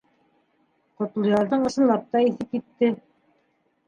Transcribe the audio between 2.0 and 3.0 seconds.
та иҫе китте: